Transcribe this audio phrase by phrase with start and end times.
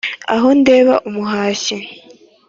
[0.33, 1.77] Aho ndeba umuhashyi